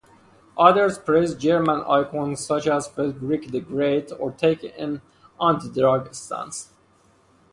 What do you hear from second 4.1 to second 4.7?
or take